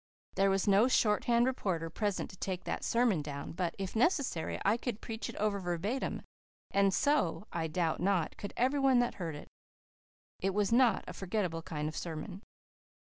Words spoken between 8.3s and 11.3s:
could everyone that heard it. It was not a